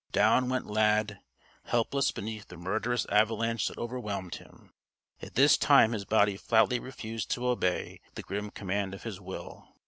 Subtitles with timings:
[0.11, 1.19] Down went Lad,
[1.65, 4.73] helpless beneath the murderous avalanche that overwhelmed him.
[5.21, 9.67] And this time his body flatly refused to obey the grim command of his will.